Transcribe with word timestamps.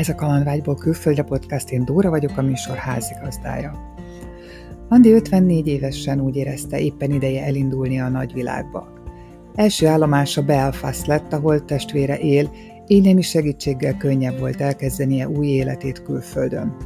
Ez 0.00 0.08
a 0.08 0.14
Kalandvágyból 0.14 0.74
külföldre 0.74 1.22
podcast, 1.22 1.70
én 1.70 1.84
Dóra 1.84 2.10
vagyok, 2.10 2.36
a 2.36 2.42
műsor 2.42 2.76
házigazdája. 2.76 3.94
Andi 4.88 5.12
54 5.12 5.66
évesen 5.66 6.20
úgy 6.20 6.36
érezte, 6.36 6.80
éppen 6.80 7.10
ideje 7.10 7.44
elindulni 7.44 8.00
a 8.00 8.08
nagyvilágba. 8.08 8.88
Első 9.54 9.86
állomása 9.86 10.42
Belfast 10.42 11.06
lett, 11.06 11.32
ahol 11.32 11.64
testvére 11.64 12.18
él, 12.18 12.50
így 12.86 13.02
némi 13.02 13.22
segítséggel 13.22 13.96
könnyebb 13.96 14.38
volt 14.38 14.60
elkezdenie 14.60 15.28
új 15.28 15.46
életét 15.46 16.02
külföldön. 16.02 16.76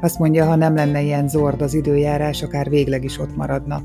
Azt 0.00 0.18
mondja, 0.18 0.44
ha 0.44 0.54
nem 0.54 0.74
lenne 0.74 1.02
ilyen 1.02 1.28
zord 1.28 1.62
az 1.62 1.74
időjárás, 1.74 2.42
akár 2.42 2.68
végleg 2.68 3.04
is 3.04 3.18
ott 3.18 3.36
maradna, 3.36 3.82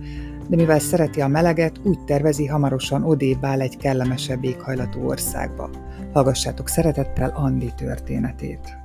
de 0.50 0.56
mivel 0.56 0.80
szereti 0.80 1.22
a 1.22 1.28
meleget, 1.28 1.78
úgy 1.84 2.04
tervezi, 2.04 2.46
hamarosan 2.46 3.04
odébb 3.04 3.46
áll 3.46 3.62
egy 3.62 3.78
kellemesebb 3.78 4.44
éghajlatú 4.44 5.08
országba. 5.08 5.70
Hallgassátok 6.14 6.68
szeretettel 6.68 7.30
Andi 7.36 7.74
történetét. 7.76 8.78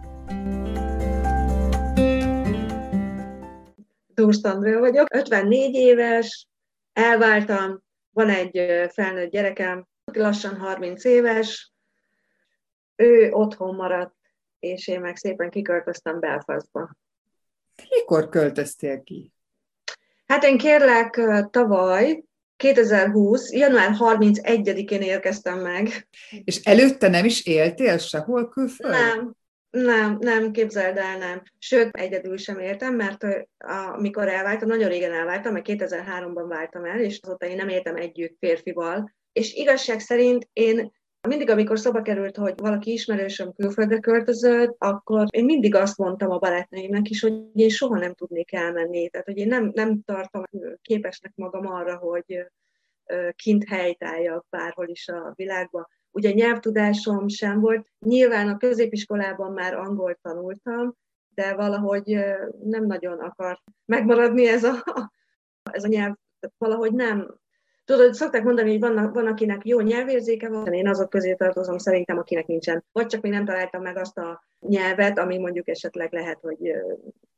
Dús 4.15 4.37
Andrea 4.43 4.79
vagyok, 4.79 5.15
54 5.15 5.75
éves, 5.75 6.49
elváltam, 6.93 7.83
van 8.11 8.29
egy 8.29 8.61
felnőtt 8.93 9.31
gyerekem, 9.31 9.87
lassan 10.13 10.57
30 10.57 11.05
éves, 11.05 11.73
ő 12.97 13.31
otthon 13.31 13.75
maradt, 13.75 14.15
és 14.59 14.89
én 14.89 15.01
meg 15.01 15.17
szépen 15.17 15.51
kiköltöztem 15.51 16.21
Belfastba. 16.21 16.91
Mikor 17.89 18.29
költöztél 18.29 19.03
ki? 19.03 19.33
Hát 20.33 20.45
én 20.45 20.59
kérlek 20.59 21.21
tavaly, 21.51 22.25
2020. 22.57 23.53
január 23.53 23.91
31-én 23.99 25.03
érkeztem 25.03 25.59
meg. 25.59 26.09
És 26.45 26.61
előtte 26.63 27.09
nem 27.09 27.25
is 27.25 27.47
éltél 27.47 27.99
sehol 27.99 28.49
külföldön? 28.49 29.01
Nem, 29.01 29.35
nem, 29.71 30.17
nem, 30.21 30.51
képzeld 30.51 30.97
el, 30.97 31.19
nem. 31.19 31.43
Sőt, 31.59 31.97
egyedül 31.97 32.37
sem 32.37 32.59
értem, 32.59 32.95
mert 32.95 33.27
amikor 33.93 34.29
elváltam, 34.29 34.69
nagyon 34.69 34.89
régen 34.89 35.13
elváltam, 35.13 35.53
mert 35.53 35.67
2003-ban 35.69 36.45
váltam 36.49 36.85
el, 36.85 37.01
és 37.01 37.21
azóta 37.23 37.47
én 37.47 37.57
nem 37.57 37.69
éltem 37.69 37.97
együtt 37.97 38.37
férfival. 38.39 39.15
És 39.33 39.55
igazság 39.55 40.01
szerint 40.01 40.49
én 40.53 40.93
mindig, 41.29 41.51
amikor 41.51 41.79
szoba 41.79 42.03
került, 42.03 42.37
hogy 42.37 42.55
valaki 42.57 42.93
ismerősöm 42.93 43.53
külföldre 43.53 43.99
költözött, 43.99 44.75
akkor 44.79 45.27
én 45.31 45.45
mindig 45.45 45.75
azt 45.75 45.99
mondtam 45.99 46.31
a 46.31 46.39
barátnőimnek 46.39 47.11
is, 47.11 47.21
hogy 47.21 47.33
én 47.55 47.69
soha 47.69 47.99
nem 47.99 48.15
tudnék 48.15 48.53
elmenni. 48.53 49.09
Tehát, 49.09 49.27
hogy 49.27 49.37
én 49.37 49.49
nem, 49.49 49.71
nem 49.75 50.03
tartom 50.05 50.43
képesnek 50.83 51.33
magam 51.35 51.67
arra, 51.67 51.97
hogy 51.97 52.47
kint 53.37 53.69
helytálljak 53.69 54.47
bárhol 54.51 54.89
is 54.89 55.09
a 55.09 55.33
világban. 55.35 55.89
Ugye 56.11 56.33
nyelvtudásom 56.33 57.29
sem 57.29 57.61
volt. 57.61 57.87
Nyilván 57.99 58.49
a 58.49 58.57
középiskolában 58.57 59.53
már 59.53 59.75
angolt 59.75 60.19
tanultam, 60.23 60.97
de 61.35 61.55
valahogy 61.55 62.19
nem 62.65 62.87
nagyon 62.87 63.19
akart 63.19 63.61
megmaradni 63.85 64.47
ez 64.47 64.65
a, 64.65 64.83
ez 65.73 65.85
a 65.85 65.89
nyelv. 65.89 66.15
Valahogy 66.59 66.93
nem, 66.93 67.41
Tudod, 67.85 68.15
szokták 68.15 68.43
mondani, 68.43 68.71
hogy 68.71 68.81
van, 68.81 69.13
van 69.13 69.27
akinek 69.27 69.65
jó 69.65 69.81
nyelvérzéke 69.81 70.49
van, 70.49 70.73
én 70.73 70.89
azok 70.89 71.11
közé 71.11 71.35
tartozom 71.35 71.79
szerintem, 71.79 72.19
akinek 72.19 72.47
nincsen. 72.47 72.85
Vagy 72.93 73.07
csak 73.07 73.21
még 73.21 73.33
nem 73.33 73.45
találtam 73.45 73.83
meg 73.83 73.97
azt 73.97 74.19
a 74.19 74.45
nyelvet, 74.61 75.19
ami 75.19 75.39
mondjuk 75.39 75.69
esetleg 75.69 76.13
lehet, 76.13 76.41
hogy 76.41 76.73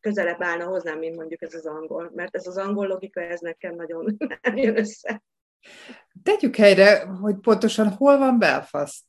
közelebb 0.00 0.42
állna 0.42 0.64
hozzám, 0.64 0.98
mint 0.98 1.16
mondjuk 1.16 1.42
ez 1.42 1.54
az 1.54 1.66
angol. 1.66 2.10
Mert 2.14 2.36
ez 2.36 2.46
az 2.46 2.56
angol 2.56 2.86
logika, 2.86 3.20
ez 3.20 3.40
nekem 3.40 3.74
nagyon 3.74 4.16
nem 4.42 4.56
jön 4.56 4.78
össze. 4.78 5.22
Tegyük 6.22 6.56
helyre, 6.56 7.06
hogy 7.06 7.36
pontosan 7.36 7.88
hol 7.88 8.18
van 8.18 8.38
Belfast? 8.38 9.04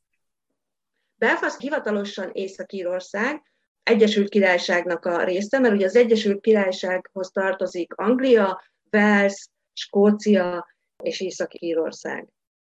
Belfast 1.16 1.60
hivatalosan 1.60 2.30
Észak-Írország, 2.34 3.42
Egyesült 3.84 4.30
Királyságnak 4.30 5.06
a 5.06 5.24
része, 5.24 5.60
mert 5.60 5.74
ugye 5.74 5.86
az 5.86 5.96
Egyesült 5.96 6.42
Királysághoz 6.42 7.32
tartozik 7.32 7.94
Anglia, 7.94 8.64
Wales, 8.92 9.50
Skócia 9.74 10.66
és 11.04 11.22
Észak-Írország. 11.22 12.28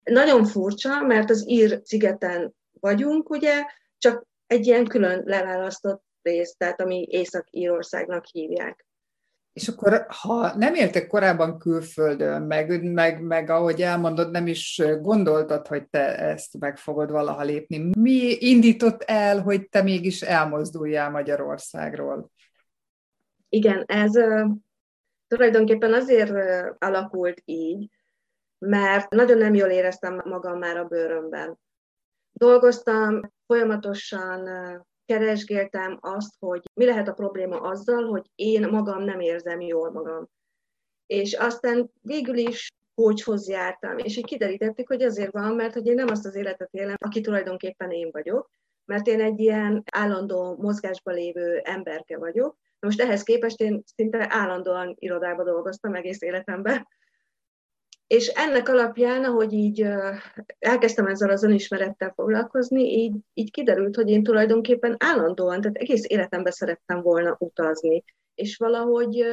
Nagyon 0.04 0.46
furcsa, 0.46 1.02
mert 1.02 1.30
az 1.30 1.50
Ír 1.50 1.82
szigeten 1.84 2.56
vagyunk, 2.80 3.30
ugye, 3.30 3.66
csak 3.98 4.28
egy 4.48 4.66
ilyen 4.66 4.86
külön 4.86 5.22
leválasztott 5.26 6.04
rész, 6.22 6.56
tehát 6.58 6.82
ami 6.82 7.08
Észak-Írországnak 7.10 8.26
hívják. 8.26 8.86
És 9.54 9.68
akkor, 9.68 10.06
ha 10.10 10.56
nem 10.56 10.74
éltek 10.74 11.08
korábban 11.08 11.58
külföldön, 11.58 12.42
meg, 12.42 12.84
meg, 12.84 13.22
meg 13.22 13.50
ahogy 13.50 13.82
elmondod, 13.82 14.32
nem 14.32 14.48
is 14.48 14.82
gondoltad, 15.02 15.68
hogy 15.68 15.88
te 15.90 16.18
ezt 16.18 16.60
meg 16.60 16.78
fogod 16.78 17.12
valaha 17.12 17.44
lépni. 17.44 17.90
Mi 18.00 18.38
indított 18.40 19.02
el, 19.04 19.42
hogy 19.42 19.70
te 19.70 19.82
mégis 19.82 20.22
elmozduljál 20.22 21.10
Magyarországról? 21.10 22.32
Igen, 23.50 23.84
ez 23.86 24.12
tulajdonképpen 25.28 25.94
azért 25.94 26.34
alakult 26.78 27.42
így, 27.46 27.90
mert 28.58 29.10
nagyon 29.10 29.38
nem 29.38 29.54
jól 29.54 29.70
éreztem 29.70 30.22
magam 30.26 30.58
már 30.58 30.78
a 30.78 30.86
bőrömben. 30.86 31.60
Dolgoztam, 32.32 33.34
folyamatosan 33.46 34.50
keresgéltem 35.06 35.98
azt, 36.02 36.36
hogy 36.40 36.62
mi 36.74 36.86
lehet 36.86 37.08
a 37.08 37.14
probléma 37.14 37.62
azzal, 37.62 38.06
hogy 38.06 38.30
én 38.36 38.68
magam 38.70 39.04
nem 39.04 39.20
érzem 39.20 39.62
jól 39.62 39.92
magam. 39.92 40.30
És 41.06 41.34
aztán 41.34 41.92
végül 42.02 42.38
is 42.38 42.68
kócshoz 42.96 43.48
jártam, 43.48 43.98
és 43.98 44.18
így 44.18 44.26
kiderítettük, 44.26 44.88
hogy 44.88 45.02
azért 45.02 45.32
van, 45.32 45.56
mert 45.56 45.74
hogy 45.74 45.86
én 45.86 45.96
nem 45.96 46.08
azt 46.08 46.26
az 46.26 46.36
életet 46.36 46.70
élem, 46.72 46.96
aki 46.98 47.22
tulajdonképpen 47.22 47.92
én 47.92 48.10
vagyok, 48.12 48.50
mert 48.86 49.08
én 49.08 49.22
egy 49.22 49.40
ilyen 49.40 49.84
állandó 49.92 50.56
mozgásba 50.56 51.12
lévő 51.12 51.58
emberke 51.58 52.18
vagyok. 52.18 52.58
Most 52.80 53.02
ehhez 53.02 53.24
képest 53.24 53.62
én 53.62 53.84
szinte 53.96 54.28
állandóan 54.30 54.96
irodába 55.00 55.44
dolgoztam 55.44 55.94
egész 55.94 56.22
életemben, 56.22 56.88
és 58.08 58.28
ennek 58.28 58.70
alapján, 58.70 59.24
ahogy 59.24 59.54
így 59.54 59.88
elkezdtem 60.60 61.06
ezzel 61.06 61.30
az 61.30 61.44
önismerettel 61.44 62.14
foglalkozni, 62.16 62.84
így, 62.84 63.16
így 63.34 63.52
kiderült, 63.52 63.96
hogy 63.96 64.10
én 64.10 64.24
tulajdonképpen 64.24 64.96
állandóan, 65.00 65.62
tehát 65.62 65.78
egész 65.78 66.04
életemben 66.08 66.52
szerettem 66.52 67.02
volna 67.02 67.36
utazni. 67.40 68.04
És 68.36 68.58
valahogy 68.58 69.26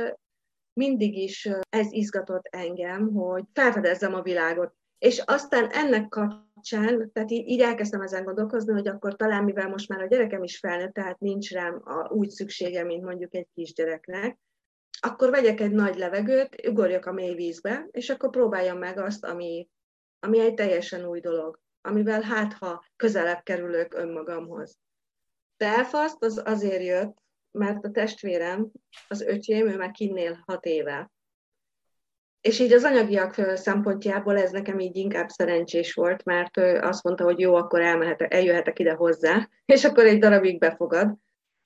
mindig 0.72 1.16
is 1.16 1.48
ez 1.68 1.92
izgatott 1.92 2.46
engem, 2.50 3.12
hogy 3.12 3.44
felfedezzem 3.52 4.14
a 4.14 4.22
világot. 4.22 4.74
És 4.98 5.18
aztán 5.18 5.70
ennek 5.70 6.08
kapcsán, 6.08 7.10
tehát 7.12 7.30
így, 7.30 7.48
így 7.48 7.60
elkezdtem 7.60 8.00
ezen 8.00 8.24
gondolkozni, 8.24 8.72
hogy 8.72 8.88
akkor 8.88 9.16
talán, 9.16 9.44
mivel 9.44 9.68
most 9.68 9.88
már 9.88 10.02
a 10.02 10.06
gyerekem 10.06 10.42
is 10.42 10.58
felnőtt, 10.58 10.92
tehát 10.92 11.20
nincs 11.20 11.52
rám 11.52 11.82
a, 11.84 12.08
úgy 12.08 12.30
szüksége, 12.30 12.84
mint 12.84 13.04
mondjuk 13.04 13.34
egy 13.34 13.48
kisgyereknek, 13.54 14.38
akkor 15.04 15.30
vegyek 15.30 15.60
egy 15.60 15.72
nagy 15.72 15.96
levegőt, 15.96 16.66
ugorjak 16.66 17.06
a 17.06 17.12
mély 17.12 17.34
vízbe, 17.34 17.86
és 17.90 18.10
akkor 18.10 18.30
próbáljam 18.30 18.78
meg 18.78 18.98
azt, 18.98 19.24
ami, 19.24 19.68
ami 20.20 20.40
egy 20.40 20.54
teljesen 20.54 21.04
új 21.04 21.20
dolog, 21.20 21.60
amivel 21.80 22.20
hát, 22.20 22.52
ha 22.52 22.84
közelebb 22.96 23.42
kerülök 23.42 23.94
önmagamhoz. 23.94 24.78
Belfast 25.56 26.22
az 26.22 26.42
azért 26.44 26.82
jött, 26.82 27.16
mert 27.50 27.84
a 27.84 27.90
testvérem, 27.90 28.70
az 29.08 29.20
öcsém, 29.20 29.68
ő 29.68 29.76
már 29.76 29.90
kinnél 29.90 30.42
hat 30.46 30.64
éve. 30.64 31.10
És 32.40 32.58
így 32.58 32.72
az 32.72 32.84
anyagiak 32.84 33.56
szempontjából 33.56 34.38
ez 34.38 34.50
nekem 34.50 34.78
így 34.78 34.96
inkább 34.96 35.28
szerencsés 35.28 35.94
volt, 35.94 36.24
mert 36.24 36.56
azt 36.84 37.02
mondta, 37.02 37.24
hogy 37.24 37.38
jó, 37.38 37.54
akkor 37.54 37.80
elmehetek, 37.80 38.34
eljöhetek 38.34 38.78
ide 38.78 38.92
hozzá, 38.92 39.48
és 39.74 39.84
akkor 39.84 40.04
egy 40.04 40.18
darabig 40.18 40.58
befogad. 40.58 41.14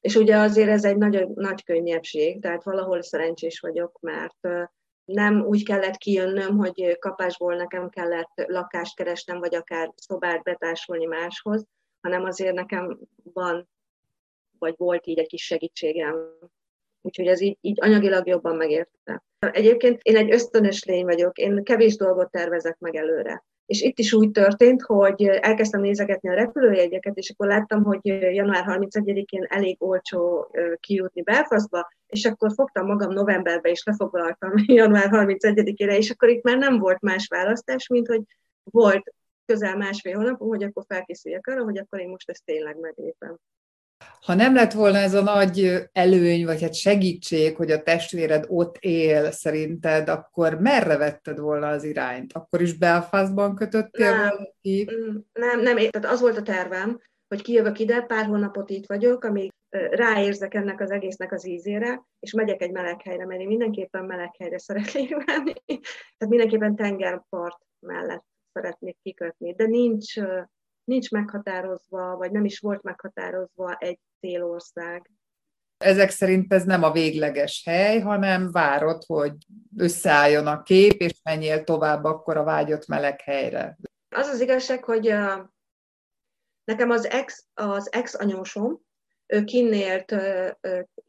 És 0.00 0.14
ugye 0.14 0.36
azért 0.36 0.68
ez 0.68 0.84
egy 0.84 0.96
nagy, 0.96 1.28
nagy 1.28 1.64
könnyebbség, 1.64 2.40
tehát 2.40 2.64
valahol 2.64 3.02
szerencsés 3.02 3.60
vagyok, 3.60 3.98
mert 4.00 4.68
nem 5.04 5.44
úgy 5.44 5.64
kellett 5.64 5.96
kijönnöm, 5.96 6.56
hogy 6.56 6.98
kapásból 6.98 7.56
nekem 7.56 7.88
kellett 7.88 8.32
lakást 8.34 8.96
keresnem, 8.96 9.38
vagy 9.38 9.54
akár 9.54 9.92
szobát 9.96 10.42
betársulni 10.42 11.04
máshoz, 11.04 11.66
hanem 12.00 12.24
azért 12.24 12.54
nekem 12.54 12.98
van, 13.32 13.68
vagy 14.58 14.74
volt 14.76 15.06
így 15.06 15.18
egy 15.18 15.26
kis 15.26 15.44
segítségem. 15.44 16.38
Úgyhogy 17.00 17.26
ez 17.26 17.40
így, 17.40 17.58
így 17.60 17.78
anyagilag 17.80 18.26
jobban 18.26 18.56
megérte. 18.56 19.24
Egyébként 19.38 20.00
én 20.02 20.16
egy 20.16 20.32
ösztönös 20.32 20.84
lény 20.84 21.04
vagyok, 21.04 21.38
én 21.38 21.64
kevés 21.64 21.96
dolgot 21.96 22.30
tervezek 22.30 22.78
meg 22.78 22.94
előre. 22.96 23.44
És 23.68 23.80
itt 23.82 23.98
is 23.98 24.12
úgy 24.12 24.30
történt, 24.30 24.82
hogy 24.82 25.22
elkezdtem 25.22 25.80
nézegetni 25.80 26.28
a 26.28 26.34
repülőjegyeket, 26.34 27.16
és 27.16 27.30
akkor 27.30 27.46
láttam, 27.46 27.82
hogy 27.82 28.00
január 28.34 28.64
31-én 28.66 29.44
elég 29.48 29.76
olcsó 29.78 30.50
kijutni 30.80 31.22
Belfastba, 31.22 31.88
és 32.06 32.24
akkor 32.24 32.52
fogtam 32.54 32.86
magam 32.86 33.12
novemberbe, 33.12 33.70
és 33.70 33.82
lefoglaltam 33.84 34.52
január 34.66 35.08
31-ére, 35.10 35.96
és 35.96 36.10
akkor 36.10 36.28
itt 36.28 36.42
már 36.42 36.58
nem 36.58 36.78
volt 36.78 37.00
más 37.00 37.26
választás, 37.26 37.88
mint 37.88 38.06
hogy 38.06 38.22
volt 38.62 39.14
közel 39.44 39.76
másfél 39.76 40.16
hónapom, 40.16 40.48
hogy 40.48 40.62
akkor 40.62 40.84
felkészüljek 40.86 41.46
arra, 41.46 41.64
hogy 41.64 41.78
akkor 41.78 42.00
én 42.00 42.08
most 42.08 42.30
ezt 42.30 42.44
tényleg 42.44 42.80
meglépem. 42.80 43.36
Ha 44.20 44.34
nem 44.34 44.54
lett 44.54 44.72
volna 44.72 44.98
ez 44.98 45.14
a 45.14 45.22
nagy 45.22 45.88
előny, 45.92 46.44
vagy 46.44 46.62
hát 46.62 46.74
segítség, 46.74 47.56
hogy 47.56 47.70
a 47.70 47.82
testvéred 47.82 48.44
ott 48.48 48.76
él 48.76 49.30
szerinted, 49.30 50.08
akkor 50.08 50.60
merre 50.60 50.96
vetted 50.96 51.38
volna 51.38 51.68
az 51.68 51.84
irányt? 51.84 52.32
Akkor 52.32 52.60
is 52.60 52.78
Belfastban 52.78 53.54
kötöttél 53.54 54.10
nem, 54.10 54.28
valaki? 54.28 54.88
Mm, 54.92 55.16
nem, 55.32 55.60
nem, 55.60 55.76
tehát 55.76 56.12
az 56.12 56.20
volt 56.20 56.36
a 56.36 56.42
tervem, 56.42 57.00
hogy 57.28 57.42
kijövök 57.42 57.78
ide, 57.78 58.00
pár 58.00 58.24
hónapot 58.24 58.70
itt 58.70 58.86
vagyok, 58.86 59.24
amíg 59.24 59.52
ráérzek 59.90 60.54
ennek 60.54 60.80
az 60.80 60.90
egésznek 60.90 61.32
az 61.32 61.46
ízére, 61.46 62.02
és 62.20 62.32
megyek 62.32 62.62
egy 62.62 62.72
meleg 62.72 63.02
helyre, 63.02 63.26
mert 63.26 63.40
én 63.40 63.46
mindenképpen 63.46 64.04
meleg 64.04 64.34
helyre 64.38 64.58
szeretnék 64.58 65.16
menni. 65.26 65.52
Tehát 66.16 66.28
mindenképpen 66.28 66.76
tengerpart 66.76 67.58
mellett 67.86 68.24
szeretnék 68.52 68.96
kikötni, 69.02 69.54
de 69.54 69.66
nincs, 69.66 70.14
nincs 70.88 71.10
meghatározva, 71.10 72.16
vagy 72.16 72.30
nem 72.30 72.44
is 72.44 72.58
volt 72.58 72.82
meghatározva 72.82 73.76
egy 73.76 73.98
célország. 74.20 75.10
Ezek 75.84 76.10
szerint 76.10 76.52
ez 76.52 76.64
nem 76.64 76.82
a 76.82 76.92
végleges 76.92 77.62
hely, 77.64 78.00
hanem 78.00 78.50
várod, 78.50 79.02
hogy 79.06 79.32
összeálljon 79.76 80.46
a 80.46 80.62
kép, 80.62 80.92
és 80.92 81.20
menjél 81.22 81.64
tovább 81.64 82.04
akkor 82.04 82.36
a 82.36 82.44
vágyott 82.44 82.86
meleg 82.86 83.20
helyre. 83.20 83.78
Az 84.16 84.26
az 84.26 84.40
igazság, 84.40 84.84
hogy 84.84 85.14
nekem 86.64 86.90
az 86.90 87.06
ex, 87.06 87.46
az 87.54 87.92
ex 87.92 88.14
anyósom, 88.14 88.86
ő 89.28 89.44
kinnélt, 89.44 90.14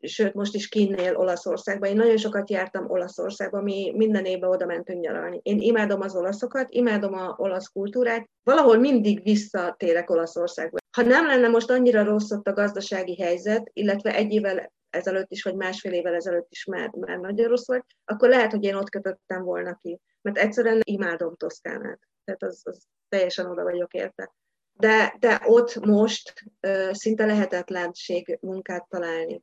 sőt 0.01 0.33
most 0.33 0.56
is 0.56 0.68
kinnél 0.68 1.16
Olaszországban. 1.16 1.89
Én 1.89 1.95
nagyon 1.95 2.18
sokat 2.18 2.50
jártam 2.50 2.89
Olaszországba, 2.89 3.62
mi 3.62 3.94
minden 3.95 4.25
évben 4.25 4.50
oda 4.50 4.66
mentünk 4.66 5.01
nyaralni. 5.01 5.39
Én 5.44 5.60
imádom 5.60 6.01
az 6.01 6.16
olaszokat, 6.16 6.69
imádom 6.69 7.13
a 7.13 7.36
olasz 7.38 7.68
kultúrát, 7.68 8.30
valahol 8.44 8.77
mindig 8.77 9.24
visszatérek 9.24 10.10
Olaszországba. 10.10 10.77
Ha 10.98 11.01
nem 11.01 11.25
lenne 11.25 11.48
most 11.48 11.69
annyira 11.69 12.04
rossz 12.04 12.31
ott 12.31 12.48
a 12.48 12.54
gazdasági 12.54 13.21
helyzet, 13.21 13.69
illetve 13.74 14.16
egy 14.16 14.31
évvel 14.31 14.71
ezelőtt 14.89 15.31
is, 15.31 15.44
vagy 15.44 15.56
másfél 15.56 15.94
évvel 15.94 16.16
ezelőtt 16.16 16.48
is 16.50 16.66
már, 16.66 16.89
már 16.89 17.18
nagyon 17.18 17.48
rossz 17.48 17.68
volt, 17.68 17.86
akkor 18.06 18.30
lehet, 18.30 18.51
hogy 18.51 18.63
én 18.63 18.75
ott 18.75 18.89
kötöttem 18.89 19.44
volna 19.44 19.80
ki. 19.81 20.00
Mert 20.21 20.38
egyszerűen 20.38 20.80
imádom 20.83 21.36
Toszkánát. 21.36 22.00
Tehát 22.24 22.44
az, 22.44 22.62
az 22.63 22.83
teljesen 23.10 23.45
oda 23.45 23.63
vagyok 23.63 23.94
érte 23.94 24.33
de, 24.79 25.15
de 25.19 25.41
ott 25.45 25.85
most 25.85 26.43
uh, 26.67 26.91
szinte 26.93 27.25
lehetetlenség 27.25 28.37
munkát 28.41 28.87
találni. 28.89 29.41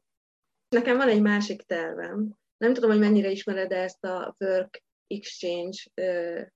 Nekem 0.69 0.97
van 0.97 1.09
egy 1.09 1.23
másik 1.23 1.63
tervem. 1.63 2.37
Nem 2.57 2.75
tudom, 2.75 2.91
hogy 2.91 2.99
mennyire 2.99 3.31
ismered 3.31 3.73
ezt 3.73 4.05
a 4.05 4.37
Work 4.39 4.83
Exchange 5.07 5.79
uh, 5.95 6.47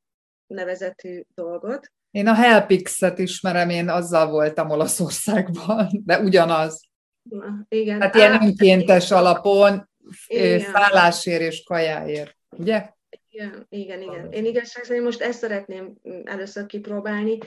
nevezetű 0.46 1.22
dolgot. 1.34 1.92
Én 2.10 2.26
a 2.26 2.34
Helpix-et 2.34 3.18
ismerem, 3.18 3.68
én 3.68 3.88
azzal 3.88 4.30
voltam 4.30 4.70
Olaszországban, 4.70 5.88
de 6.04 6.20
ugyanaz. 6.20 6.88
Na, 7.22 7.66
igen. 7.68 8.00
Hát 8.00 8.14
ilyen 8.14 8.42
önkéntes 8.42 9.10
alapon, 9.10 9.90
igen. 10.26 10.60
szállásért 10.60 11.40
és 11.40 11.62
kajáért, 11.62 12.36
ugye? 12.56 12.90
Igen, 13.28 13.66
igen, 13.68 14.02
igen. 14.02 14.32
Én 14.32 14.44
igazság 14.44 14.84
szerint 14.84 15.04
most 15.04 15.20
ezt 15.20 15.38
szeretném 15.38 15.94
először 16.24 16.66
kipróbálni, 16.66 17.38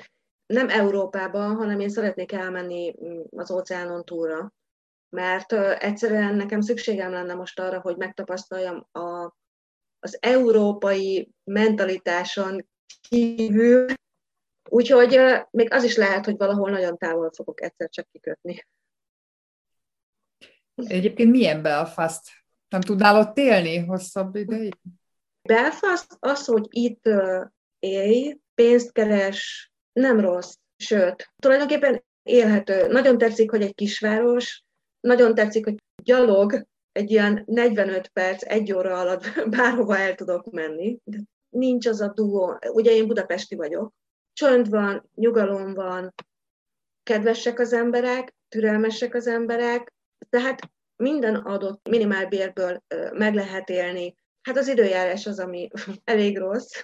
nem 0.54 0.70
Európában, 0.70 1.56
hanem 1.56 1.80
én 1.80 1.90
szeretnék 1.90 2.32
elmenni 2.32 2.96
mm, 3.04 3.22
az 3.30 3.52
óceánon 3.52 4.06
túlra, 4.06 4.54
mert 5.10 5.52
egyszerűen 5.82 6.36
nekem 6.36 6.62
szükségem 6.62 7.12
lenne 7.12 7.34
most 7.34 7.60
arra, 7.60 7.82
hogy 7.82 7.98
megtapasztaljam 7.98 8.88
a, 8.92 9.36
az 10.00 10.18
európai 10.22 11.32
mentalitáson 11.44 12.68
kívül, 13.02 13.86
úgyhogy 14.70 15.20
még 15.52 15.74
az 15.74 15.84
is 15.84 15.96
lehet, 15.96 16.26
hogy 16.26 16.38
valahol 16.38 16.70
nagyon 16.70 16.98
távol 16.98 17.32
fogok 17.36 17.62
egyszer 17.62 17.90
csak 17.90 18.08
kikötni. 18.12 18.68
Egyébként 20.76 21.32
milyen 21.32 21.62
Belfast? 21.62 22.22
Nem 22.70 22.82
tudnál 22.82 23.20
ott 23.20 23.38
élni 23.38 23.78
hosszabb 23.78 24.36
ideig? 24.36 24.76
Belfast 25.42 26.18
az, 26.20 26.46
hogy 26.46 26.68
itt 26.70 27.10
élj, 27.80 28.38
pénzt 28.54 28.92
keres, 28.92 29.73
nem 29.94 30.20
rossz, 30.20 30.54
sőt, 30.78 31.34
tulajdonképpen 31.40 32.04
élhető. 32.24 32.88
Nagyon 32.88 33.18
tetszik, 33.18 33.50
hogy 33.50 33.62
egy 33.62 33.76
kisváros, 33.76 34.64
nagyon 35.00 35.36
tetszik, 35.36 35.66
hogy 35.66 35.76
gyalog 36.04 36.66
egy 36.92 37.12
ilyen 37.12 37.44
45 37.46 38.08
perc, 38.08 38.44
egy 38.46 38.74
óra 38.74 39.00
alatt 39.00 39.24
bárhova 39.58 39.98
el 39.98 40.16
tudok 40.16 40.52
menni. 40.52 41.00
De 41.04 41.18
nincs 41.50 41.86
az 41.88 42.02
a 42.02 42.14
duó. 42.14 42.60
Ugye 42.74 42.92
én 42.92 43.08
budapesti 43.08 43.56
vagyok. 43.56 43.94
Csönd 44.34 44.70
van, 44.70 45.10
nyugalom 45.16 45.74
van, 45.74 46.14
kedvesek 47.04 47.60
az 47.60 47.74
emberek, 47.74 48.36
türelmesek 48.50 49.16
az 49.16 49.28
emberek, 49.28 49.94
tehát 50.30 50.60
minden 50.96 51.36
adott 51.36 51.88
minimálbérből 51.90 52.84
meg 53.12 53.34
lehet 53.34 53.70
élni. 53.70 54.16
Hát 54.42 54.58
az 54.58 54.68
időjárás 54.68 55.26
az, 55.26 55.40
ami 55.40 55.70
elég 56.04 56.38
rossz, 56.38 56.84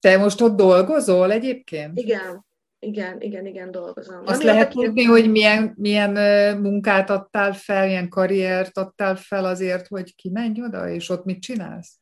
te 0.00 0.18
most 0.18 0.40
ott 0.40 0.56
dolgozol 0.56 1.32
egyébként? 1.32 1.98
Igen, 1.98 2.46
igen, 2.78 3.20
igen, 3.20 3.46
igen, 3.46 3.70
dolgozom. 3.70 4.22
Azt 4.24 4.42
Ami 4.42 4.44
lehet 4.44 4.70
tudni, 4.70 5.04
hogy 5.04 5.30
milyen, 5.30 5.74
milyen 5.76 6.12
munkát 6.58 7.10
adtál 7.10 7.52
fel, 7.52 7.86
milyen 7.86 8.08
karriert 8.08 8.78
adtál 8.78 9.16
fel 9.16 9.44
azért, 9.44 9.86
hogy 9.86 10.14
kimenj 10.14 10.62
oda, 10.62 10.88
és 10.88 11.08
ott 11.08 11.24
mit 11.24 11.40
csinálsz? 11.40 11.98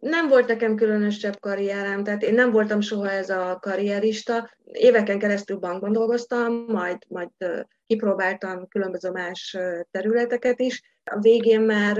Nem 0.00 0.28
volt 0.28 0.46
nekem 0.46 0.76
különösebb 0.76 1.40
karrierem, 1.40 2.04
tehát 2.04 2.22
én 2.22 2.34
nem 2.34 2.50
voltam 2.50 2.80
soha 2.80 3.10
ez 3.10 3.30
a 3.30 3.58
karrierista. 3.60 4.50
Éveken 4.64 5.18
keresztül 5.18 5.56
bankban 5.56 5.92
dolgoztam, 5.92 6.64
majd, 6.66 6.96
majd 7.08 7.30
kipróbáltam 7.86 8.68
különböző 8.68 9.10
más 9.10 9.56
területeket 9.90 10.60
is. 10.60 10.82
A 11.04 11.18
végén 11.18 11.60
már 11.60 11.96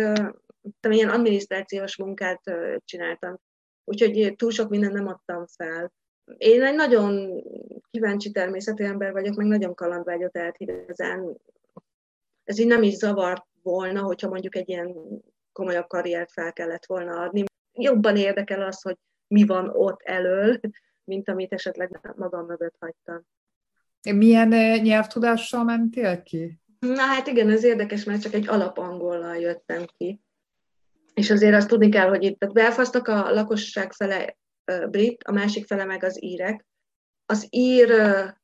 ilyen 0.88 1.08
adminisztrációs 1.08 1.96
munkát 1.96 2.40
csináltam. 2.84 3.40
Úgyhogy 3.84 4.34
túl 4.36 4.50
sok 4.50 4.68
mindent 4.68 4.92
nem 4.92 5.06
adtam 5.06 5.46
fel. 5.46 5.92
Én 6.36 6.62
egy 6.62 6.74
nagyon 6.74 7.42
kíváncsi 7.90 8.30
természetű 8.30 8.84
ember 8.84 9.12
vagyok, 9.12 9.34
meg 9.34 9.46
nagyon 9.46 9.74
kalandvágyott 9.74 10.32
tehát 10.32 10.54
igazán 10.58 11.36
ez 12.44 12.58
így 12.58 12.66
nem 12.66 12.82
is 12.82 12.94
zavart 12.94 13.46
volna, 13.62 14.02
hogyha 14.02 14.28
mondjuk 14.28 14.56
egy 14.56 14.68
ilyen 14.68 14.96
komolyabb 15.52 15.86
karriert 15.86 16.32
fel 16.32 16.52
kellett 16.52 16.86
volna 16.86 17.20
adni. 17.20 17.44
Jobban 17.72 18.16
érdekel 18.16 18.62
az, 18.62 18.82
hogy 18.82 18.96
mi 19.26 19.46
van 19.46 19.68
ott 19.68 20.00
elől, 20.02 20.60
mint 21.04 21.28
amit 21.28 21.52
esetleg 21.52 22.14
magam 22.16 22.46
mögött 22.46 22.76
hagytam. 22.78 23.26
Milyen 24.02 24.48
nyelvtudással 24.80 25.64
mentél 25.64 26.22
ki? 26.22 26.60
Na 26.78 27.02
hát 27.02 27.26
igen, 27.26 27.50
ez 27.50 27.64
érdekes, 27.64 28.04
mert 28.04 28.22
csak 28.22 28.32
egy 28.32 28.48
alapangollal 28.48 29.36
jöttem 29.36 29.84
ki. 29.96 30.20
És 31.14 31.30
azért 31.30 31.54
azt 31.54 31.68
tudni 31.68 31.88
kell, 31.88 32.08
hogy 32.08 32.22
itt 32.22 32.52
Belfastnak 32.52 33.08
a 33.08 33.30
lakosság 33.30 33.92
fele 33.92 34.36
brit, 34.90 35.22
a 35.22 35.32
másik 35.32 35.66
fele 35.66 35.84
meg 35.84 36.04
az 36.04 36.22
írek. 36.22 36.66
Az 37.26 37.46
ír 37.50 37.92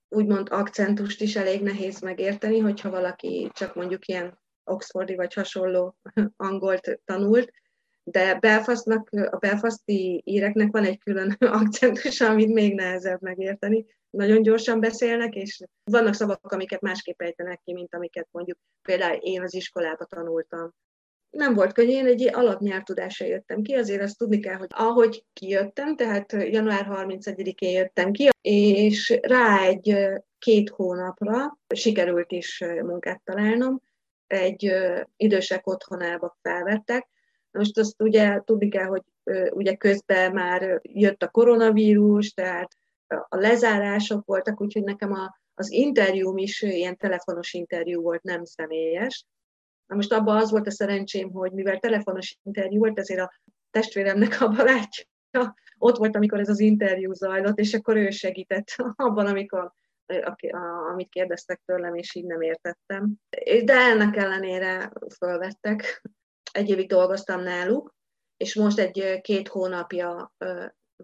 úgymond 0.09 0.49
akcentust 0.51 1.21
is 1.21 1.37
elég 1.37 1.63
nehéz 1.63 2.01
megérteni, 2.01 2.59
hogyha 2.59 2.91
valaki 2.91 3.51
csak 3.53 3.75
mondjuk 3.75 4.07
ilyen 4.07 4.39
oxfordi 4.65 5.15
vagy 5.15 5.35
hasonló 5.35 5.97
angolt 6.37 7.01
tanult, 7.05 7.51
de 8.03 8.35
Belfastnak, 8.35 9.09
a 9.11 9.37
belfasti 9.37 10.23
íreknek 10.25 10.71
van 10.71 10.85
egy 10.85 10.99
külön 10.99 11.37
akcentus, 11.61 12.21
amit 12.21 12.53
még 12.53 12.75
nehezebb 12.75 13.23
megérteni. 13.23 13.87
Nagyon 14.11 14.43
gyorsan 14.43 14.81
beszélnek, 14.81 15.35
és 15.35 15.65
vannak 15.85 16.15
szavak, 16.15 16.53
amiket 16.53 16.81
másképp 16.81 17.23
ejtenek 17.23 17.61
ki, 17.65 17.73
mint 17.73 17.95
amiket 17.95 18.29
mondjuk 18.31 18.59
például 18.83 19.17
én 19.17 19.43
az 19.43 19.55
iskolába 19.55 20.05
tanultam 20.05 20.75
nem 21.31 21.55
volt 21.55 21.73
könnyű, 21.73 21.91
én 21.91 22.07
egy 22.07 22.29
alapnyelvtudásra 22.33 23.27
jöttem 23.27 23.63
ki, 23.63 23.75
azért 23.75 24.03
azt 24.03 24.19
tudni 24.19 24.39
kell, 24.41 24.57
hogy 24.57 24.71
ahogy 24.71 25.25
kijöttem, 25.33 25.97
tehát 25.97 26.33
január 26.33 26.87
31-én 26.91 27.71
jöttem 27.71 28.13
ki, 28.13 28.29
és 28.41 29.19
rá 29.23 29.63
egy 29.63 29.97
két 30.39 30.69
hónapra 30.69 31.59
sikerült 31.75 32.33
is 32.33 32.65
munkát 32.83 33.23
találnom, 33.25 33.81
egy 34.27 34.73
idősek 35.17 35.67
otthonába 35.67 36.39
felvettek. 36.43 37.09
Most 37.51 37.79
azt 37.79 38.03
ugye 38.03 38.41
tudni 38.45 38.69
kell, 38.69 38.87
hogy 38.87 39.03
ugye 39.51 39.75
közben 39.75 40.33
már 40.33 40.81
jött 40.83 41.23
a 41.23 41.29
koronavírus, 41.29 42.33
tehát 42.33 42.77
a 43.29 43.37
lezárások 43.37 44.25
voltak, 44.25 44.61
úgyhogy 44.61 44.85
nekem 44.85 45.13
a, 45.13 45.41
az 45.55 45.71
interjúm 45.71 46.39
is 46.39 46.63
ilyen 46.63 46.97
telefonos 46.97 47.53
interjú 47.53 48.03
volt, 48.03 48.23
nem 48.23 48.45
személyes. 48.45 49.25
Na 49.91 49.97
most 49.97 50.13
abban 50.13 50.37
az 50.37 50.51
volt 50.51 50.67
a 50.67 50.71
szerencsém, 50.71 51.31
hogy 51.31 51.53
mivel 51.53 51.79
telefonos 51.79 52.39
interjú 52.43 52.79
volt, 52.79 52.99
ezért 52.99 53.21
a 53.21 53.33
testvéremnek 53.71 54.41
a 54.41 54.49
barátja 54.49 55.55
ott 55.79 55.97
volt, 55.97 56.17
amikor 56.17 56.41
ez 56.41 56.49
az 56.49 56.61
interjú 56.61 57.13
zajlott, 57.13 57.59
és 57.59 57.75
akkor 57.75 57.97
ő 57.97 58.11
segített 58.11 58.69
abban, 58.97 59.27
amikor 59.27 59.73
amit 60.93 61.09
kérdeztek 61.09 61.63
tőlem, 61.65 61.95
és 61.95 62.15
így 62.15 62.25
nem 62.25 62.41
értettem. 62.41 63.15
De 63.65 63.75
ennek 63.75 64.17
ellenére 64.17 64.93
fölvettek. 65.17 66.03
Egy 66.53 66.69
évig 66.69 66.89
dolgoztam 66.89 67.43
náluk, 67.43 67.95
és 68.37 68.55
most 68.55 68.79
egy 68.79 69.21
két 69.21 69.49
hónapja 69.49 70.35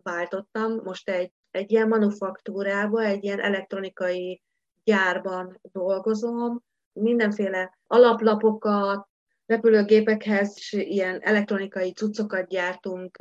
váltottam. 0.03 0.81
Most 0.85 1.09
egy, 1.09 1.33
egy 1.51 1.71
ilyen 1.71 1.89
manufaktúrába, 1.89 3.03
egy 3.03 3.25
ilyen 3.25 3.41
elektronikai 3.41 4.43
gyárban 4.85 5.61
dolgozom, 5.73 6.63
mindenféle 7.01 7.79
alaplapokat, 7.87 9.09
repülőgépekhez 9.47 10.57
ilyen 10.71 11.21
elektronikai 11.23 11.93
cuccokat 11.93 12.49
gyártunk. 12.49 13.17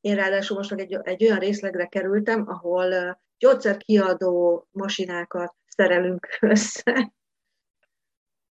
Én 0.00 0.14
ráadásul 0.14 0.56
most 0.56 0.72
egy, 0.72 0.98
egy 1.02 1.24
olyan 1.24 1.38
részlegre 1.38 1.86
kerültem, 1.86 2.44
ahol 2.46 3.18
gyógyszerkiadó 3.38 4.66
masinákat 4.70 5.54
szerelünk 5.66 6.26
össze. 6.40 7.12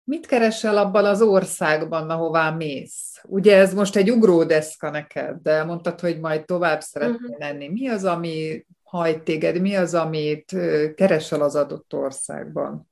Mit 0.04 0.26
keresel 0.26 0.78
abban 0.78 1.06
az 1.06 1.22
országban, 1.22 2.10
ahová 2.10 2.50
mész? 2.50 3.22
Ugye 3.24 3.58
ez 3.58 3.74
most 3.74 3.96
egy 3.96 4.12
ugródeszka 4.12 4.90
neked, 4.90 5.42
de 5.42 5.64
mondtad, 5.64 6.00
hogy 6.00 6.20
majd 6.20 6.46
tovább 6.46 6.82
szeretnél 6.82 7.30
uh-huh. 7.30 7.40
lenni. 7.40 7.68
Mi 7.68 7.88
az, 7.88 8.04
ami 8.06 8.66
hajt 8.84 9.24
téged, 9.24 9.62
mi 9.62 9.76
az, 9.76 9.94
amit 9.94 10.56
keresel 10.96 11.42
az 11.42 11.56
adott 11.56 11.94
országban? 11.94 12.90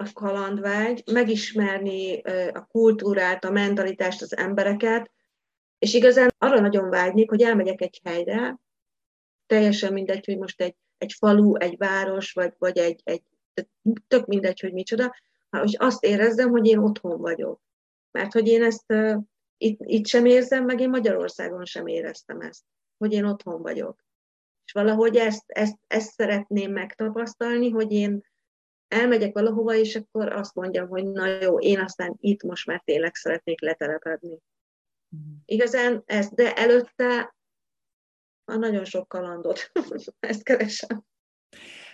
A 0.00 0.12
kalandvágy, 0.12 1.02
megismerni 1.12 2.20
a 2.52 2.66
kultúrát, 2.66 3.44
a 3.44 3.50
mentalitást, 3.50 4.22
az 4.22 4.36
embereket, 4.36 5.10
és 5.78 5.94
igazán 5.94 6.34
arra 6.38 6.60
nagyon 6.60 6.90
vágynék, 6.90 7.30
hogy 7.30 7.42
elmegyek 7.42 7.80
egy 7.80 8.00
helyre, 8.04 8.58
teljesen 9.46 9.92
mindegy, 9.92 10.24
hogy 10.24 10.38
most 10.38 10.60
egy, 10.60 10.76
egy 10.98 11.12
falu, 11.12 11.56
egy 11.56 11.76
város, 11.76 12.32
vagy, 12.32 12.54
vagy 12.58 12.78
egy, 12.78 13.00
egy 13.04 13.22
tök 14.08 14.26
mindegy, 14.26 14.60
hogy 14.60 14.72
micsoda, 14.72 15.14
hogy 15.50 15.76
azt 15.78 16.04
érezzem, 16.04 16.50
hogy 16.50 16.66
én 16.66 16.78
otthon 16.78 17.20
vagyok. 17.20 17.60
Mert 18.10 18.32
hogy 18.32 18.48
én 18.48 18.62
ezt 18.62 18.92
uh, 18.92 19.22
itt, 19.56 19.80
itt 19.82 20.06
sem 20.06 20.24
érzem, 20.24 20.64
meg 20.64 20.80
én 20.80 20.90
Magyarországon 20.90 21.64
sem 21.64 21.86
éreztem 21.86 22.40
ezt, 22.40 22.62
hogy 22.98 23.12
én 23.12 23.24
otthon 23.24 23.62
vagyok. 23.62 24.04
És 24.64 24.72
valahogy 24.72 25.16
ezt, 25.16 25.44
ezt, 25.46 25.78
ezt 25.86 26.12
szeretném 26.12 26.72
megtapasztalni, 26.72 27.70
hogy 27.70 27.92
én 27.92 28.24
elmegyek 28.88 29.34
valahova, 29.34 29.74
és 29.74 29.96
akkor 29.96 30.32
azt 30.32 30.54
mondjam, 30.54 30.88
hogy 30.88 31.04
na 31.04 31.26
jó, 31.26 31.58
én 31.58 31.80
aztán 31.80 32.16
itt 32.20 32.42
most 32.42 32.66
már 32.66 32.82
tényleg 32.84 33.14
szeretnék 33.14 33.60
letelepedni. 33.60 34.38
Mm. 35.16 35.34
Igazán 35.44 36.02
ez, 36.06 36.28
de 36.28 36.54
előtte 36.54 37.34
a 38.44 38.56
nagyon 38.56 38.84
sok 38.84 39.08
kalandot, 39.08 39.70
ezt 40.20 40.42
keresem. 40.42 41.04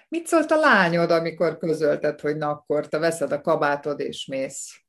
Mit 0.09 0.27
szólt 0.27 0.51
a 0.51 0.57
lányod, 0.57 1.11
amikor 1.11 1.59
közölted, 1.59 2.21
hogy 2.21 2.37
na 2.37 2.49
akkor 2.49 2.89
te 2.89 2.99
veszed 2.99 3.33
a 3.33 3.41
kabátod 3.41 4.01
és 4.01 4.27
mész? 4.27 4.85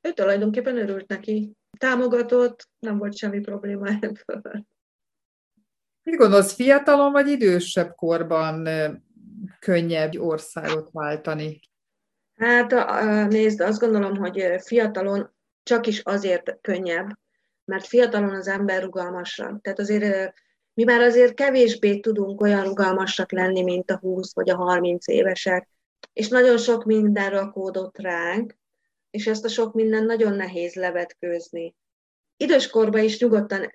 Ő 0.00 0.12
tulajdonképpen 0.12 0.78
örült 0.78 1.08
neki. 1.08 1.52
Támogatott, 1.78 2.68
nem 2.78 2.98
volt 2.98 3.16
semmi 3.16 3.40
probléma 3.40 3.88
ebből. 4.00 4.66
Mit 6.02 6.16
gondolsz, 6.16 6.54
fiatalon 6.54 7.12
vagy 7.12 7.28
idősebb 7.28 7.94
korban 7.94 8.68
könnyebb 9.64 10.18
országot 10.18 10.88
váltani? 10.92 11.60
Hát 12.36 12.70
nézd, 13.28 13.60
azt 13.60 13.80
gondolom, 13.80 14.16
hogy 14.16 14.46
fiatalon 14.58 15.34
csak 15.62 15.86
is 15.86 16.00
azért 16.00 16.58
könnyebb, 16.60 17.18
mert 17.64 17.86
fiatalon 17.86 18.34
az 18.34 18.48
ember 18.48 18.82
rugalmasabb. 18.82 19.60
Tehát 19.60 19.78
azért 19.78 20.34
mi 20.74 20.84
már 20.84 21.00
azért 21.00 21.34
kevésbé 21.34 22.00
tudunk 22.00 22.40
olyan 22.40 22.64
rugalmasak 22.64 23.32
lenni, 23.32 23.62
mint 23.62 23.90
a 23.90 23.98
20 23.98 24.34
vagy 24.34 24.50
a 24.50 24.56
30 24.56 25.08
évesek, 25.08 25.68
és 26.12 26.28
nagyon 26.28 26.58
sok 26.58 26.84
minden 26.84 27.30
rakódott 27.30 27.98
ránk, 27.98 28.56
és 29.10 29.26
ezt 29.26 29.44
a 29.44 29.48
sok 29.48 29.74
minden 29.74 30.04
nagyon 30.04 30.32
nehéz 30.32 30.74
levetkőzni. 30.74 31.74
Időskorban 32.36 33.02
is 33.02 33.20
nyugodtan 33.20 33.72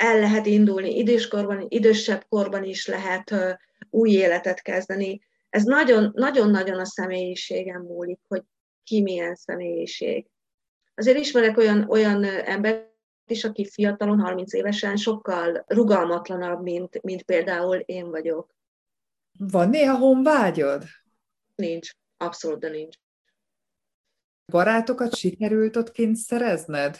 el 0.00 0.20
lehet 0.20 0.46
indulni, 0.46 0.96
időskorban, 0.96 1.66
idősebb 1.68 2.24
korban 2.28 2.64
is 2.64 2.86
lehet 2.86 3.34
új 3.90 4.10
életet 4.10 4.62
kezdeni. 4.62 5.20
Ez 5.50 5.64
nagyon-nagyon 5.64 6.78
a 6.78 6.84
személyiségen 6.84 7.80
múlik, 7.80 8.20
hogy 8.28 8.42
ki 8.84 9.02
milyen 9.02 9.34
személyiség. 9.34 10.26
Azért 10.94 11.18
ismerek 11.18 11.56
olyan, 11.56 11.88
olyan 11.88 12.24
embert, 12.24 12.88
is, 13.26 13.44
aki 13.44 13.66
fiatalon, 13.66 14.20
30 14.20 14.52
évesen 14.52 14.96
sokkal 14.96 15.64
rugalmatlanabb, 15.66 16.62
mint, 16.62 17.02
mint 17.02 17.22
például 17.22 17.76
én 17.76 18.10
vagyok. 18.10 18.54
Van 19.38 19.68
néha 19.68 19.96
honvágyod? 19.96 20.84
Nincs, 21.54 21.90
abszolút, 22.16 22.58
de 22.58 22.68
nincs. 22.68 22.96
Barátokat 24.46 25.14
sikerült 25.16 25.76
ott 25.76 25.90
kint 25.90 26.16
szerezned? 26.16 26.98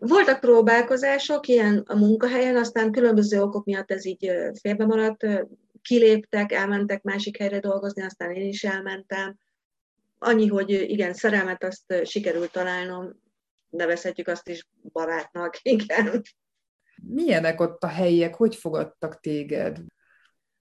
Voltak 0.00 0.40
próbálkozások 0.40 1.46
ilyen 1.46 1.84
a 1.86 1.96
munkahelyen, 1.96 2.56
aztán 2.56 2.92
különböző 2.92 3.42
okok 3.42 3.64
miatt 3.64 3.90
ez 3.90 4.04
így 4.04 4.32
félbe 4.60 4.86
maradt, 4.86 5.26
kiléptek, 5.82 6.52
elmentek 6.52 7.02
másik 7.02 7.36
helyre 7.36 7.58
dolgozni, 7.58 8.02
aztán 8.02 8.30
én 8.30 8.48
is 8.48 8.64
elmentem. 8.64 9.38
Annyi, 10.18 10.46
hogy 10.46 10.70
igen, 10.70 11.14
szerelmet 11.14 11.64
azt 11.64 11.94
sikerült 12.04 12.52
találnom, 12.52 13.20
nevezhetjük 13.68 14.28
azt 14.28 14.48
is 14.48 14.68
barátnak, 14.92 15.58
igen. 15.76 16.22
Milyenek 17.02 17.60
ott 17.60 17.82
a 17.82 17.86
helyiek, 17.86 18.34
hogy 18.34 18.56
fogadtak 18.56 19.20
téged? 19.20 19.78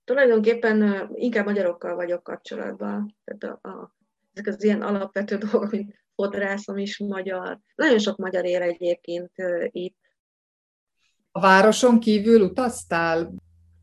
Tulajdonképpen 0.03 1.09
inkább 1.13 1.45
magyarokkal 1.45 1.95
vagyok 1.95 2.24
kapcsolatban. 2.24 3.17
Tehát 3.24 3.59
a, 3.63 3.69
a, 3.69 3.95
ezek 4.33 4.53
az 4.53 4.63
ilyen 4.63 4.81
alapvető 4.81 5.38
dolgok, 5.38 5.71
mint 5.71 5.95
fodrászom 6.17 6.77
is 6.77 6.97
magyar. 6.97 7.59
Nagyon 7.75 8.00
sok 8.00 8.17
magyar 8.17 8.45
él 8.45 8.62
egyébként 8.62 9.31
itt. 9.71 9.97
A 11.31 11.39
városon 11.39 12.00
kívül 12.00 12.41
utaztál? 12.41 13.33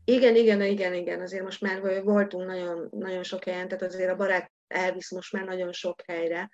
Igen, 0.05 0.35
igen, 0.35 0.61
igen, 0.61 0.93
igen. 0.93 1.21
Azért 1.21 1.43
most 1.43 1.61
már 1.61 2.03
voltunk 2.03 2.45
nagyon, 2.45 2.87
nagyon 2.91 3.23
sok 3.23 3.43
helyen, 3.43 3.67
tehát 3.67 3.83
azért 3.83 4.11
a 4.11 4.15
barát 4.15 4.51
elvisz 4.67 5.11
most 5.11 5.33
már 5.33 5.45
nagyon 5.45 5.71
sok 5.71 6.01
helyre 6.07 6.49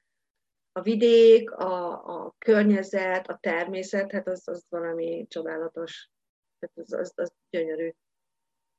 a 0.71 0.81
vidék, 0.81 1.51
a, 1.51 1.91
a 1.91 2.35
környezet, 2.37 3.27
a 3.27 3.37
természet, 3.41 4.11
hát 4.11 4.27
az, 4.27 4.47
az 4.47 4.65
valami 4.69 5.25
csodálatos. 5.29 6.09
Tehát 6.59 6.89
az, 6.89 6.99
az, 6.99 7.11
az 7.15 7.31
gyönyörű. 7.49 7.91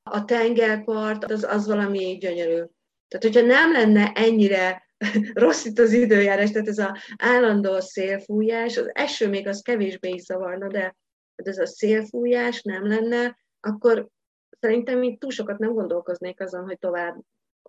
A 0.03 0.25
tengerpart, 0.25 1.25
az, 1.25 1.45
az 1.45 1.67
valami 1.67 2.17
gyönyörű. 2.21 2.65
Tehát, 3.09 3.35
hogyha 3.35 3.41
nem 3.41 3.73
lenne 3.73 4.13
ennyire 4.15 4.92
rossz 5.35 5.65
itt 5.65 5.79
az 5.79 5.93
időjárás, 5.93 6.51
tehát 6.51 6.69
ez 6.69 6.79
az 6.79 6.91
állandó 7.17 7.81
szélfújás, 7.81 8.77
az 8.77 8.91
eső 8.93 9.29
még 9.29 9.47
az 9.47 9.63
kevésbé 9.63 10.09
is 10.09 10.23
zavarna, 10.23 10.69
de 10.69 10.97
ez 11.35 11.59
a 11.59 11.67
szélfújás 11.67 12.63
nem 12.63 12.87
lenne, 12.87 13.39
akkor 13.61 14.09
szerintem 14.61 15.03
itt 15.03 15.21
túl 15.21 15.31
sokat 15.31 15.59
nem 15.59 15.73
gondolkoznék 15.73 16.41
azon, 16.41 16.65
hogy 16.65 16.79
tovább, 16.79 17.17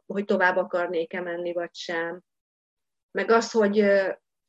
hogy 0.06 0.26
tovább 0.26 0.56
akarnék-e 0.56 1.22
menni, 1.22 1.54
vagy 1.54 1.74
sem 1.76 2.24
meg 3.12 3.32
az, 3.32 3.52
hogy 3.52 3.86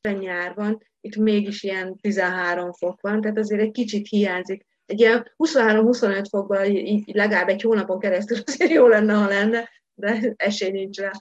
nyár 0.01 0.53
van, 0.55 0.83
itt 1.01 1.15
mégis 1.15 1.63
ilyen 1.63 1.99
13 1.99 2.71
fok 2.71 3.01
van, 3.01 3.21
tehát 3.21 3.37
azért 3.37 3.61
egy 3.61 3.71
kicsit 3.71 4.07
hiányzik. 4.07 4.65
Egy 4.85 4.99
ilyen 4.99 5.33
23-25 5.37 6.25
fokban 6.29 6.65
így 6.65 7.15
legalább 7.15 7.47
egy 7.47 7.61
hónapon 7.61 7.99
keresztül 7.99 8.37
azért 8.45 8.71
jó 8.71 8.87
lenne, 8.87 9.13
ha 9.13 9.27
lenne, 9.27 9.69
de 9.93 10.33
esély 10.35 10.71
nincs 10.71 10.99
rá. 10.99 11.11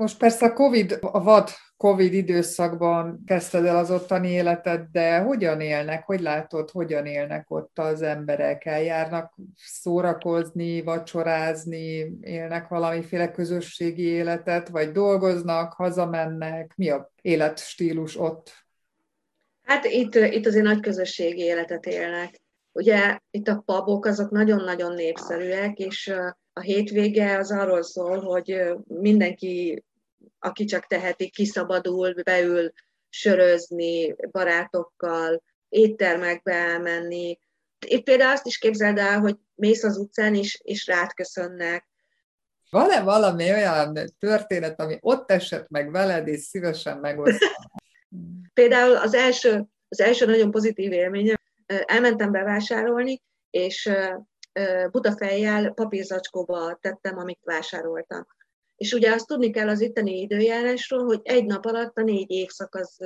Most 0.00 0.18
persze 0.18 0.46
a 0.46 0.52
COVID, 0.52 0.98
a 1.00 1.22
vad 1.22 1.48
COVID 1.76 2.12
időszakban 2.12 3.22
kezdted 3.26 3.64
el 3.64 3.76
az 3.76 3.90
ottani 3.90 4.28
életed, 4.28 4.86
de 4.92 5.18
hogyan 5.18 5.60
élnek, 5.60 6.04
hogy 6.04 6.20
látod, 6.20 6.70
hogyan 6.70 7.06
élnek 7.06 7.50
ott 7.50 7.78
az 7.78 8.02
emberek? 8.02 8.64
Eljárnak 8.64 9.34
szórakozni, 9.56 10.82
vacsorázni, 10.82 12.18
élnek 12.20 12.68
valamiféle 12.68 13.30
közösségi 13.30 14.02
életet, 14.02 14.68
vagy 14.68 14.92
dolgoznak, 14.92 15.72
hazamennek? 15.72 16.72
Mi 16.76 16.90
a 16.90 17.12
életstílus 17.22 18.20
ott? 18.20 18.52
Hát 19.62 19.84
itt, 19.84 20.14
itt 20.14 20.46
azért 20.46 20.64
nagy 20.64 20.80
közösségi 20.80 21.42
életet 21.42 21.86
élnek. 21.86 22.40
Ugye 22.72 23.18
itt 23.30 23.48
a 23.48 23.62
pubok 23.64 24.04
azok 24.06 24.30
nagyon-nagyon 24.30 24.94
népszerűek, 24.94 25.78
és 25.78 26.12
a 26.52 26.60
hétvége 26.60 27.38
az 27.38 27.50
arról 27.50 27.82
szól, 27.82 28.20
hogy 28.20 28.62
mindenki 28.86 29.84
aki 30.38 30.64
csak 30.64 30.86
teheti, 30.86 31.30
kiszabadul, 31.30 32.14
beül 32.22 32.72
sörözni 33.08 34.14
barátokkal, 34.30 35.42
éttermekbe 35.68 36.52
elmenni. 36.52 37.38
Itt 37.86 38.04
például 38.04 38.32
azt 38.32 38.46
is 38.46 38.58
képzeld 38.58 38.98
el, 38.98 39.20
hogy 39.20 39.36
mész 39.54 39.84
az 39.84 39.96
utcán 39.96 40.34
is, 40.34 40.60
és 40.62 40.86
rád 40.86 41.12
köszönnek. 41.12 41.88
Van-e 42.70 43.02
valami 43.02 43.50
olyan 43.50 43.98
történet, 44.18 44.80
ami 44.80 44.98
ott 45.00 45.30
esett 45.30 45.68
meg 45.68 45.90
veled, 45.90 46.28
és 46.28 46.40
szívesen 46.40 46.98
megosztom? 46.98 47.48
például 48.54 48.96
az 48.96 49.14
első, 49.14 49.64
az 49.88 50.00
első 50.00 50.26
nagyon 50.26 50.50
pozitív 50.50 50.92
élményem, 50.92 51.36
elmentem 51.66 52.32
bevásárolni, 52.32 53.22
és 53.50 53.90
butafejjel 54.90 55.70
papírzacskóba 55.72 56.78
tettem, 56.80 57.18
amit 57.18 57.40
vásároltam. 57.44 58.26
És 58.76 58.92
ugye 58.92 59.12
azt 59.12 59.26
tudni 59.26 59.50
kell 59.50 59.68
az 59.68 59.80
itteni 59.80 60.20
időjárásról, 60.20 61.04
hogy 61.04 61.20
egy 61.22 61.44
nap 61.44 61.64
alatt 61.64 61.96
a 61.96 62.02
négy 62.02 62.30
évszak 62.30 62.74
az 62.74 62.96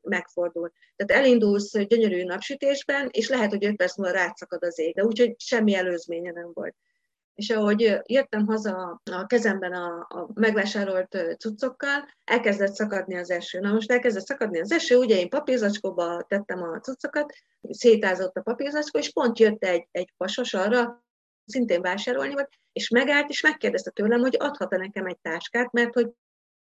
megfordul. 0.00 0.72
Tehát 0.96 1.22
elindulsz 1.22 1.78
gyönyörű 1.78 2.24
napsütésben, 2.24 3.08
és 3.10 3.28
lehet, 3.28 3.50
hogy 3.50 3.64
öt 3.64 3.76
perc 3.76 3.96
múlva 3.96 4.12
rátszakad 4.12 4.62
az 4.62 4.78
ég, 4.78 4.94
de 4.94 5.04
úgyhogy 5.04 5.34
semmi 5.38 5.74
előzménye 5.74 6.30
nem 6.30 6.50
volt. 6.54 6.74
És 7.40 7.50
ahogy 7.50 8.00
jöttem 8.06 8.46
haza 8.46 9.00
a 9.04 9.26
kezemben 9.26 9.72
a, 9.72 10.06
a 10.08 10.28
megvásárolt 10.34 11.16
cuccokkal, 11.38 12.08
elkezdett 12.24 12.72
szakadni 12.72 13.16
az 13.16 13.30
eső. 13.30 13.60
Na 13.60 13.72
most 13.72 13.92
elkezdett 13.92 14.26
szakadni 14.26 14.60
az 14.60 14.72
eső, 14.72 14.96
ugye 14.96 15.18
én 15.18 15.28
papírzacskóba 15.28 16.22
tettem 16.28 16.62
a 16.62 16.80
cuccokat, 16.80 17.32
szétázott 17.70 18.36
a 18.36 18.42
papírzacskó, 18.42 18.98
és 18.98 19.12
pont 19.12 19.38
jött 19.38 19.64
egy, 19.64 19.88
egy 19.90 20.12
pasos 20.16 20.54
arra, 20.54 21.04
szintén 21.44 21.80
vásárolni 21.80 22.32
volt, 22.32 22.48
és 22.72 22.88
megállt, 22.88 23.30
és 23.30 23.42
megkérdezte 23.42 23.90
tőlem, 23.90 24.20
hogy 24.20 24.36
adhat-e 24.38 24.76
nekem 24.76 25.06
egy 25.06 25.18
táskát, 25.20 25.72
mert 25.72 25.94
hogy 25.94 26.10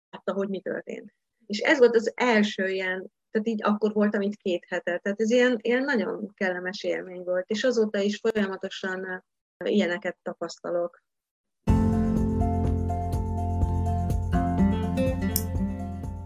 látta, 0.10 0.34
hogy 0.34 0.50
mi 0.50 0.60
történt. 0.60 1.14
És 1.46 1.60
ez 1.60 1.78
volt 1.78 1.96
az 1.96 2.12
első 2.16 2.68
ilyen, 2.68 3.12
tehát 3.32 3.48
így 3.48 3.64
akkor 3.64 3.94
voltam 3.94 4.22
itt 4.22 4.36
két 4.36 4.66
hete, 4.68 4.98
tehát 4.98 5.22
ez 5.22 5.32
ilyen, 5.32 5.58
ilyen 5.62 5.84
nagyon 5.84 6.32
kellemes 6.34 6.84
élmény 6.84 7.24
volt, 7.24 7.50
és 7.50 7.64
azóta 7.64 8.00
is 8.00 8.18
folyamatosan 8.18 9.24
ilyeneket 9.66 10.18
tapasztalok. 10.24 11.04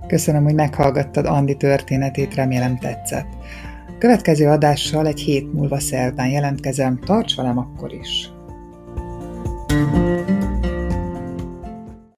Köszönöm, 0.08 0.44
hogy 0.44 0.56
meghallgattad 0.56 1.26
Andi 1.26 1.56
történetét, 1.56 2.36
remélem 2.36 2.78
tetszett. 2.78 3.28
Következő 3.98 4.50
adással 4.50 5.08
egy 5.08 5.20
hét 5.20 5.54
múlva 5.54 5.80
szerdán 5.80 6.30
jelentkezem, 6.30 7.00
tarts 7.00 7.36
velem 7.36 7.58
akkor 7.58 7.94
is! 7.94 8.30
thank 9.68 10.30
you 10.30 10.35